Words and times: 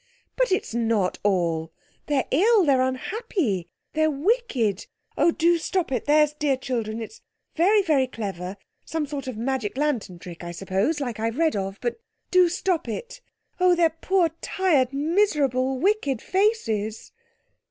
"But 0.35 0.51
it's 0.51 0.73
not 0.73 1.19
all! 1.23 1.71
They're 2.07 2.25
ill, 2.31 2.65
they're 2.65 2.81
unhappy, 2.81 3.69
they're 3.93 4.09
wicked! 4.09 4.87
Oh, 5.15 5.29
do 5.29 5.59
stop 5.59 5.91
it, 5.91 6.05
there's 6.05 6.33
dear 6.33 6.57
children. 6.57 6.99
It's 6.99 7.21
very, 7.55 7.83
very 7.83 8.07
clever. 8.07 8.57
Some 8.83 9.05
sort 9.05 9.27
of 9.27 9.37
magic 9.37 9.77
lantern 9.77 10.17
trick, 10.17 10.43
I 10.43 10.53
suppose, 10.53 10.99
like 10.99 11.19
I've 11.19 11.37
read 11.37 11.55
of. 11.55 11.77
But 11.81 11.99
do 12.31 12.49
stop 12.49 12.87
it. 12.87 13.21
Oh! 13.59 13.75
their 13.75 13.91
poor, 13.91 14.29
tired, 14.41 14.91
miserable, 14.91 15.77
wicked 15.77 16.19
faces!" 16.19 17.11